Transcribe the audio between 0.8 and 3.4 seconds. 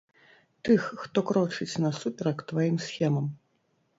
хто крочыць насуперак тваім схемам.